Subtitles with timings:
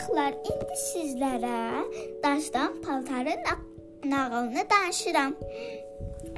[0.00, 1.84] uşaqlar, indi sizlərə
[2.22, 3.42] daşdan paltarın
[4.04, 5.34] nağılını danışıram.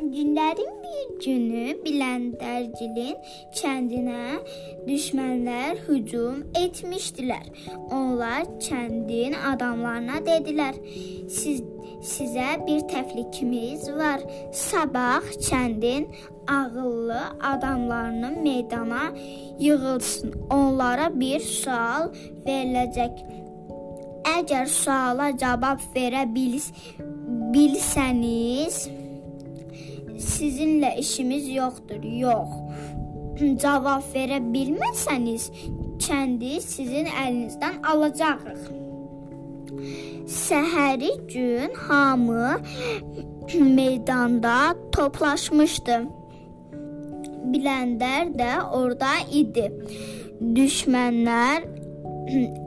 [0.02, 3.20] Günlərin bir günü Biləndərgilin
[3.54, 4.40] kəndinə
[4.86, 7.46] düşmənlər hücum etmişdilər.
[7.90, 10.74] Onlar kəndin adamlarına dedilər:
[11.28, 11.62] "Siz
[12.02, 14.20] sizə bir təklifimiz var.
[14.52, 16.08] Sabah kəndin
[16.48, 19.02] ağıllı adamlarını meydana
[19.58, 20.34] yığılsın.
[20.50, 22.10] Onlara bir sual
[22.46, 23.41] veriləcək.
[24.42, 26.64] Əgər suala cavab verə bils
[27.54, 28.78] bilsəniz,
[30.18, 32.02] sizinlə işimiz yoxdur.
[32.02, 32.56] Yox.
[33.62, 35.44] Cavab verə bilməsəniz,
[36.02, 38.64] kəndi sizin əlinizdən alacağıq.
[40.38, 42.56] Səhəri gün hamı
[43.78, 44.56] meydanda
[44.98, 46.00] toplaşmışdı.
[47.54, 49.70] Biləndər də orada idi.
[50.58, 51.70] Düşmənlər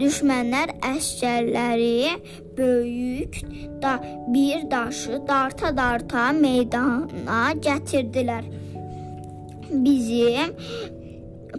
[0.00, 2.16] düşmənlər əskərləri
[2.56, 3.40] böyük
[3.82, 3.96] da
[4.32, 8.44] bir daşı darta-darta meydana gətirdilər.
[9.70, 10.52] Bizim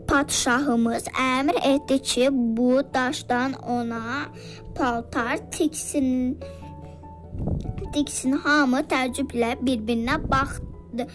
[0.08, 4.30] padşahımız əmr etdi ki, bu daşdan ona
[4.76, 6.38] paltar tiksin.
[7.94, 11.08] Diksin hamı təəccüblə bir-birinə baxdı.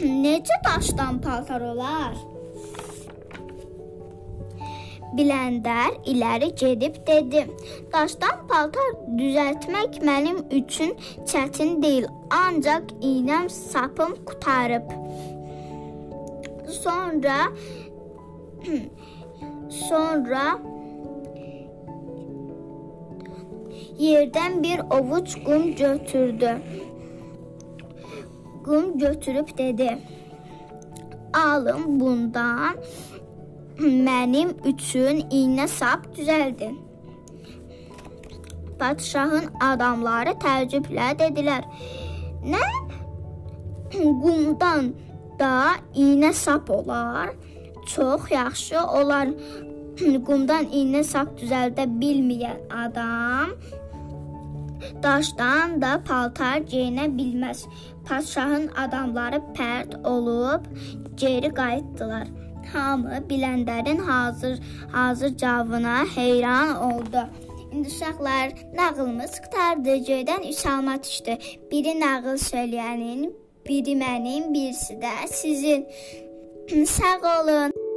[0.00, 2.14] Necə daşdan paltar olar?
[5.18, 7.40] Biləndər irəli gedib dedi:
[7.92, 10.92] "Daşdan paltar düzəltmək mənim üçün
[11.32, 14.86] çətin deyil, ancaq iynəm, sapım qutarıb."
[16.82, 17.38] Sonra
[19.88, 20.44] sonra
[23.98, 26.52] yerdən bir ovuc qum götürdü.
[28.64, 29.98] Qum götürüb dedi:
[31.32, 32.76] "Alın bundan
[33.80, 36.76] mənim üçün iynə sap düzəldin."
[38.78, 41.66] Padşahın adamları təəccüblə dedilər:
[42.52, 42.64] "Nə?
[43.92, 44.94] Qumdan
[45.40, 45.54] da
[45.94, 47.34] iynə sap olar?
[47.86, 49.28] Çox yaxşı olar."
[50.00, 53.50] Qumdan iynə sap düzəldə bilməyən adam
[55.02, 57.64] daşdan da paltar geyinə bilməz.
[58.08, 60.64] Padşahın adamları pərt olub
[61.16, 62.26] geri qayıtdılar.
[62.72, 64.58] Hamı Biləndərin hazır
[64.92, 67.28] hazır cavabına heyran oldu.
[67.72, 69.88] İndi uşaqlar, nağılımız qurtardı.
[69.88, 71.36] Göydən üç alma düşdü.
[71.70, 73.30] Biri nağıl söyləyənin,
[73.68, 75.86] biri mənim, birisi də sizin.
[76.86, 77.89] Sağ olun.